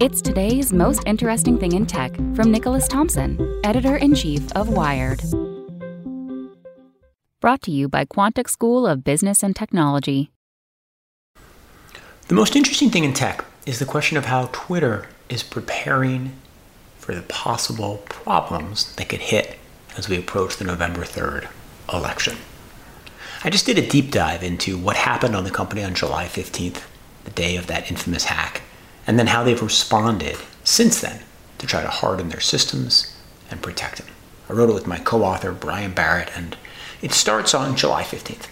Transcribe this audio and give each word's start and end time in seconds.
It's 0.00 0.20
today's 0.20 0.72
most 0.72 1.02
interesting 1.06 1.58
thing 1.58 1.72
in 1.72 1.86
tech 1.86 2.16
from 2.34 2.50
Nicholas 2.50 2.88
Thompson, 2.88 3.60
editor 3.62 3.96
in 3.96 4.14
chief 4.14 4.50
of 4.52 4.68
Wired. 4.68 5.22
Brought 7.40 7.62
to 7.62 7.70
you 7.70 7.88
by 7.88 8.04
Quantic 8.04 8.48
School 8.48 8.84
of 8.84 9.04
Business 9.04 9.44
and 9.44 9.54
Technology. 9.54 10.32
The 12.26 12.34
most 12.34 12.56
interesting 12.56 12.90
thing 12.90 13.04
in 13.04 13.12
tech 13.12 13.44
is 13.64 13.78
the 13.78 13.84
question 13.84 14.16
of 14.16 14.24
how 14.24 14.48
Twitter 14.50 15.06
is 15.28 15.44
preparing 15.44 16.32
for 16.98 17.14
the 17.14 17.22
possible 17.22 18.02
problems 18.08 18.92
that 18.96 19.08
could 19.08 19.20
hit 19.20 19.58
as 19.96 20.08
we 20.08 20.18
approach 20.18 20.56
the 20.56 20.64
November 20.64 21.02
3rd 21.02 21.46
election. 21.92 22.38
I 23.44 23.50
just 23.50 23.66
did 23.66 23.78
a 23.78 23.86
deep 23.86 24.10
dive 24.10 24.42
into 24.42 24.76
what 24.76 24.96
happened 24.96 25.36
on 25.36 25.44
the 25.44 25.50
company 25.50 25.84
on 25.84 25.94
July 25.94 26.26
15th, 26.26 26.82
the 27.22 27.30
day 27.30 27.56
of 27.56 27.68
that 27.68 27.88
infamous 27.90 28.24
hack, 28.24 28.62
and 29.06 29.18
then 29.18 29.28
how 29.28 29.42
they've 29.42 29.62
responded 29.62 30.36
since 30.62 31.00
then 31.00 31.20
to 31.58 31.66
try 31.66 31.82
to 31.82 31.88
harden 31.88 32.28
their 32.28 32.40
systems 32.40 33.16
and 33.50 33.62
protect 33.62 33.98
them. 33.98 34.06
I 34.48 34.52
wrote 34.52 34.70
it 34.70 34.74
with 34.74 34.86
my 34.86 34.98
co 34.98 35.22
author, 35.22 35.52
Brian 35.52 35.92
Barrett, 35.92 36.30
and 36.36 36.56
it 37.02 37.12
starts 37.12 37.54
on 37.54 37.76
July 37.76 38.02
15th, 38.02 38.48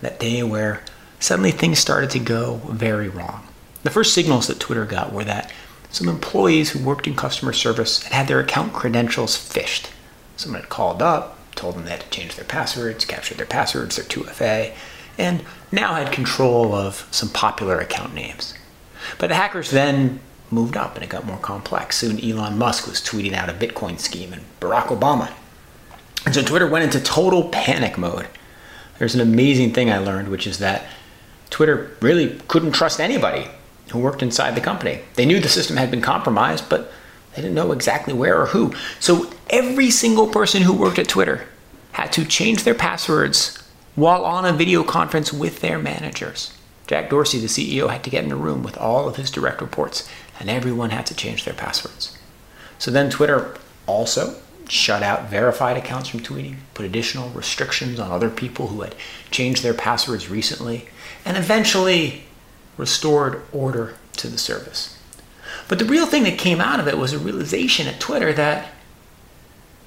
that 0.00 0.20
day 0.20 0.42
where 0.42 0.82
suddenly 1.20 1.50
things 1.50 1.78
started 1.78 2.10
to 2.10 2.18
go 2.18 2.56
very 2.68 3.08
wrong. 3.08 3.46
The 3.82 3.90
first 3.90 4.14
signals 4.14 4.46
that 4.46 4.60
Twitter 4.60 4.84
got 4.84 5.12
were 5.12 5.24
that 5.24 5.52
some 5.90 6.08
employees 6.08 6.70
who 6.70 6.84
worked 6.84 7.06
in 7.06 7.14
customer 7.14 7.52
service 7.52 8.02
had 8.02 8.12
had 8.12 8.28
their 8.28 8.40
account 8.40 8.72
credentials 8.72 9.36
phished. 9.36 9.90
Someone 10.36 10.62
had 10.62 10.70
called 10.70 11.02
up, 11.02 11.38
told 11.54 11.76
them 11.76 11.84
they 11.84 11.92
had 11.92 12.00
to 12.00 12.10
change 12.10 12.34
their 12.34 12.44
passwords, 12.44 13.04
capture 13.04 13.34
their 13.34 13.46
passwords, 13.46 13.96
their 13.96 14.04
2FA, 14.04 14.74
and 15.18 15.44
now 15.70 15.94
had 15.94 16.10
control 16.12 16.74
of 16.74 17.06
some 17.10 17.28
popular 17.28 17.78
account 17.78 18.14
names. 18.14 18.54
But 19.18 19.28
the 19.28 19.34
hackers 19.34 19.70
then 19.70 20.20
moved 20.50 20.76
up 20.76 20.94
and 20.94 21.04
it 21.04 21.10
got 21.10 21.26
more 21.26 21.38
complex. 21.38 21.96
Soon 21.96 22.22
Elon 22.22 22.58
Musk 22.58 22.86
was 22.86 23.00
tweeting 23.00 23.32
out 23.32 23.48
a 23.48 23.52
Bitcoin 23.52 23.98
scheme 23.98 24.32
and 24.32 24.42
Barack 24.60 24.86
Obama 24.86 25.32
and 26.24 26.34
so 26.34 26.42
Twitter 26.42 26.66
went 26.66 26.84
into 26.84 27.00
total 27.00 27.48
panic 27.48 27.98
mode. 27.98 28.28
There's 28.98 29.14
an 29.14 29.20
amazing 29.20 29.72
thing 29.72 29.90
I 29.90 29.98
learned, 29.98 30.28
which 30.28 30.46
is 30.46 30.58
that 30.58 30.86
Twitter 31.50 31.96
really 32.00 32.40
couldn't 32.48 32.72
trust 32.72 33.00
anybody 33.00 33.48
who 33.90 33.98
worked 33.98 34.22
inside 34.22 34.54
the 34.54 34.60
company. 34.60 35.00
They 35.14 35.26
knew 35.26 35.40
the 35.40 35.48
system 35.48 35.76
had 35.76 35.90
been 35.90 36.00
compromised, 36.00 36.68
but 36.68 36.90
they 37.34 37.42
didn't 37.42 37.54
know 37.54 37.72
exactly 37.72 38.14
where 38.14 38.40
or 38.40 38.46
who. 38.46 38.72
So 39.00 39.30
every 39.50 39.90
single 39.90 40.28
person 40.28 40.62
who 40.62 40.72
worked 40.72 40.98
at 40.98 41.08
Twitter 41.08 41.46
had 41.92 42.12
to 42.12 42.24
change 42.24 42.64
their 42.64 42.74
passwords 42.74 43.58
while 43.94 44.24
on 44.24 44.44
a 44.44 44.52
video 44.52 44.82
conference 44.82 45.32
with 45.32 45.60
their 45.60 45.78
managers. 45.78 46.56
Jack 46.86 47.08
Dorsey, 47.10 47.38
the 47.38 47.46
CEO, 47.46 47.90
had 47.90 48.04
to 48.04 48.10
get 48.10 48.24
in 48.24 48.32
a 48.32 48.36
room 48.36 48.62
with 48.62 48.76
all 48.76 49.08
of 49.08 49.16
his 49.16 49.30
direct 49.30 49.60
reports, 49.60 50.08
and 50.38 50.50
everyone 50.50 50.90
had 50.90 51.06
to 51.06 51.14
change 51.14 51.44
their 51.44 51.54
passwords. 51.54 52.16
So 52.78 52.90
then 52.90 53.10
Twitter 53.10 53.56
also 53.86 54.36
shut 54.68 55.02
out 55.02 55.28
verified 55.28 55.76
accounts 55.76 56.08
from 56.08 56.20
tweeting, 56.20 56.56
put 56.74 56.86
additional 56.86 57.30
restrictions 57.30 58.00
on 58.00 58.10
other 58.10 58.30
people 58.30 58.68
who 58.68 58.82
had 58.82 58.94
changed 59.30 59.62
their 59.62 59.74
passwords 59.74 60.28
recently, 60.28 60.88
and 61.24 61.36
eventually 61.36 62.24
restored 62.76 63.42
order 63.52 63.94
to 64.16 64.28
the 64.28 64.38
service. 64.38 64.98
But 65.68 65.78
the 65.78 65.84
real 65.84 66.06
thing 66.06 66.24
that 66.24 66.38
came 66.38 66.60
out 66.60 66.80
of 66.80 66.88
it 66.88 66.98
was 66.98 67.12
a 67.12 67.18
realization 67.18 67.86
at 67.86 68.00
Twitter 68.00 68.32
that 68.32 68.70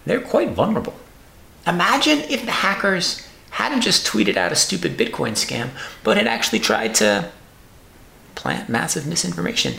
they're 0.05 0.21
quite 0.21 0.51
vulnerable. 0.51 0.95
Imagine 1.65 2.19
if 2.19 2.45
the 2.45 2.51
hackers 2.51 3.26
hadn't 3.57 3.81
just 3.81 4.05
tweeted 4.05 4.37
out 4.37 4.51
a 4.51 4.55
stupid 4.55 4.95
Bitcoin 4.95 5.31
scam, 5.31 5.71
but 6.03 6.15
had 6.15 6.27
actually 6.27 6.59
tried 6.59 6.93
to 6.93 7.27
plant 8.35 8.69
massive 8.69 9.07
misinformation. 9.07 9.73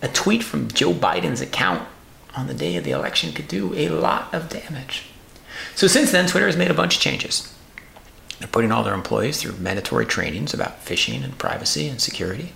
A 0.00 0.08
tweet 0.08 0.42
from 0.42 0.68
Joe 0.68 0.94
Biden's 0.94 1.42
account 1.42 1.86
on 2.34 2.46
the 2.46 2.54
day 2.54 2.76
of 2.76 2.84
the 2.84 2.92
election 2.92 3.34
could 3.34 3.48
do 3.48 3.74
a 3.74 3.90
lot 3.90 4.32
of 4.32 4.48
damage. 4.48 5.02
So 5.74 5.88
since 5.88 6.10
then, 6.10 6.26
Twitter 6.26 6.46
has 6.46 6.56
made 6.56 6.70
a 6.70 6.74
bunch 6.74 6.96
of 6.96 7.02
changes. 7.02 7.54
They're 8.38 8.48
putting 8.48 8.72
all 8.72 8.82
their 8.82 8.94
employees 8.94 9.42
through 9.42 9.58
mandatory 9.58 10.06
trainings 10.06 10.54
about 10.54 10.82
phishing 10.82 11.22
and 11.22 11.36
privacy 11.36 11.86
and 11.86 12.00
security. 12.00 12.54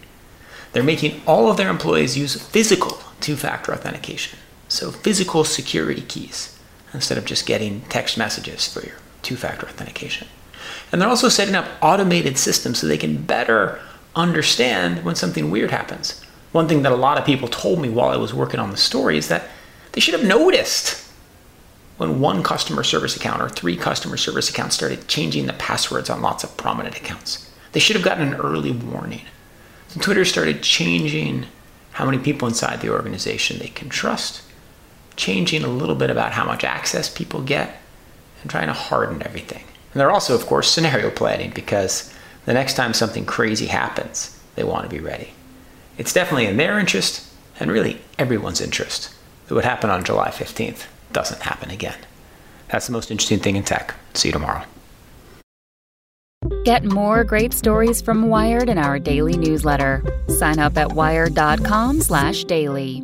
They're 0.73 0.83
making 0.83 1.21
all 1.27 1.51
of 1.51 1.59
their 1.59 1.69
employees 1.69 2.17
use 2.17 2.41
physical 2.41 2.99
two 3.21 3.37
factor 3.37 3.75
authentication, 3.75 4.39
so 4.69 4.91
physical 4.91 5.45
security 5.45 6.01
keys, 6.01 6.59
instead 6.95 7.19
of 7.19 7.27
just 7.27 7.45
getting 7.45 7.83
text 7.91 8.17
messages 8.17 8.67
for 8.67 8.81
your 8.87 8.97
two 9.25 9.37
factor 9.37 9.67
authentication. 9.67 10.29
And 10.93 11.01
they're 11.01 11.09
also 11.09 11.29
setting 11.29 11.55
up 11.55 11.67
automated 11.83 12.39
systems 12.39 12.79
so 12.79 12.87
they 12.87 12.99
can 12.99 13.23
better 13.23 13.81
understand 14.15 15.05
when 15.05 15.15
something 15.15 15.51
weird 15.51 15.71
happens. 15.71 16.23
One 16.53 16.69
thing 16.69 16.83
that 16.83 16.93
a 16.93 16.97
lot 16.97 17.19
of 17.19 17.25
people 17.25 17.49
told 17.49 17.81
me 17.81 17.89
while 17.89 18.11
I 18.11 18.17
was 18.17 18.33
working 18.33 18.61
on 18.61 18.71
the 18.71 18.77
story 18.77 19.19
is 19.19 19.29
that 19.29 19.49
they 19.93 20.01
should 20.01 20.15
have 20.15 20.25
noticed 20.25 21.05
when 21.97 22.21
one 22.21 22.43
customer 22.43 22.83
service 22.83 23.17
account 23.17 23.43
or 23.43 23.49
three 23.49 23.77
customer 23.77 24.17
service 24.17 24.51
accounts 24.51 24.77
started 24.77 25.09
changing 25.09 25.47
the 25.47 25.53
passwords 25.55 26.11
on 26.11 26.23
lots 26.23 26.45
of 26.45 26.57
prominent 26.57 26.97
accounts. 26.97 27.51
They 27.73 27.81
should 27.81 27.97
have 27.97 28.05
gotten 28.05 28.29
an 28.29 28.41
early 28.41 28.73
warning. 28.73 29.23
So 29.89 30.01
Twitter 30.01 30.25
started 30.25 30.63
changing 30.63 31.47
how 31.93 32.05
many 32.05 32.19
people 32.19 32.49
inside 32.49 32.81
the 32.81 32.91
organization 32.91 33.59
they 33.59 33.69
can 33.69 33.89
trust, 33.89 34.43
changing 35.17 35.63
a 35.63 35.69
little 35.69 35.95
bit 35.95 36.11
about 36.11 36.33
how 36.33 36.45
much 36.45 36.65
access 36.65 37.09
people 37.09 37.41
get, 37.41 37.81
and 38.45 38.51
trying 38.51 38.67
to 38.67 38.75
harden 38.75 39.23
everything. 39.23 39.65
And 39.93 40.01
they're 40.01 40.11
also, 40.11 40.35
of 40.35 40.47
course, 40.47 40.71
scenario 40.71 41.11
planning 41.11 41.51
because 41.55 42.13
the 42.45 42.53
next 42.53 42.75
time 42.75 42.93
something 42.93 43.25
crazy 43.25 43.65
happens, 43.67 44.39
they 44.55 44.63
want 44.63 44.85
to 44.85 44.95
be 44.95 45.01
ready. 45.01 45.31
It's 45.97 46.13
definitely 46.13 46.45
in 46.47 46.59
their 46.59 46.79
interest 46.79 47.27
and 47.59 47.73
really 47.73 48.03
everyone's 48.19 48.61
interest 48.61 49.15
that 49.47 49.55
what 49.55 49.65
happened 49.65 49.93
on 49.93 50.05
July 50.05 50.29
15th 50.29 50.85
doesn't 51.13 51.41
happen 51.41 51.71
again. 51.71 51.97
That's 52.69 52.87
the 52.87 52.93
most 52.93 53.11
interesting 53.11 53.39
thing 53.39 53.57
in 53.57 53.63
tech. 53.63 53.95
See 54.13 54.29
you 54.29 54.33
tomorrow. 54.33 54.65
Get 56.65 56.85
more 56.85 57.25
great 57.25 57.55
stories 57.55 58.03
from 58.03 58.29
Wired 58.29 58.69
in 58.69 58.77
our 58.77 58.99
daily 58.99 59.39
newsletter. 59.39 60.03
Sign 60.29 60.59
up 60.59 60.77
at 60.77 60.93
wired.com/daily. 60.93 63.03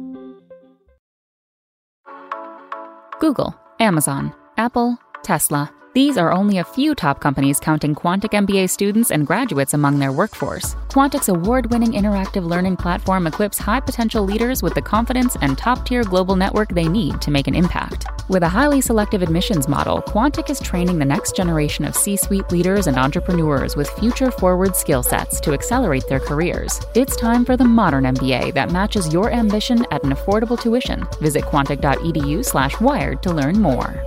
Google, 3.21 3.55
Amazon, 3.79 4.35
Apple, 4.57 4.99
Tesla, 5.23 5.71
These 5.93 6.17
are 6.19 6.31
only 6.31 6.59
a 6.59 6.65
few 6.65 6.95
top 6.95 7.19
companies 7.21 7.59
counting 7.59 7.97
Quantic 7.97 8.31
MBA 8.31 8.71
students 8.71 9.11
and 9.11 9.27
graduates 9.27 9.75
among 9.75 9.99
their 9.99 10.13
workforce. 10.13 10.77
Quantic's 10.89 11.29
award 11.29 11.73
winning 11.73 11.93
interactive 11.93 12.45
learning 12.45 12.77
platform 12.77 13.27
equips 13.27 13.59
high 13.59 13.81
potential 13.81 14.23
leaders 14.23 14.63
with 14.63 14.75
the 14.75 14.83
confidence 14.83 15.37
and 15.41 15.59
top 15.59 15.85
tier 15.85 16.05
global 16.05 16.37
network 16.37 16.69
they 16.69 16.87
need 16.87 17.21
to 17.23 17.33
make 17.33 17.49
an 17.49 17.57
impact. 17.57 18.07
With 18.29 18.45
a 18.45 18.49
highly 18.49 18.81
selective 18.81 19.21
admissions 19.21 19.67
model, 19.67 20.01
Quantic 20.03 20.49
is 20.49 20.61
training 20.61 21.01
the 21.01 21.05
next 21.05 21.35
generation 21.35 21.85
of 21.85 21.97
C 21.97 22.17
suite 22.17 22.53
leaders 22.53 22.87
and 22.87 22.97
entrepreneurs 22.97 23.75
with 23.75 23.91
future 23.91 24.31
forward 24.31 24.77
skill 24.77 25.03
sets 25.03 25.41
to 25.41 25.53
accelerate 25.53 26.07
their 26.09 26.21
careers. 26.21 26.81
It's 26.95 27.17
time 27.17 27.45
for 27.45 27.57
the 27.57 27.65
modern 27.65 28.05
MBA 28.05 28.55
that 28.55 28.71
matches 28.71 29.13
your 29.13 29.33
ambition 29.33 29.85
at 29.91 30.05
an 30.05 30.13
affordable 30.13 30.61
tuition. 30.61 31.05
Visit 31.21 31.43
quantic.edu 31.43 32.45
slash 32.45 32.81
wired 32.81 33.25
to 33.25 33.33
learn 33.33 33.61
more. 33.61 34.07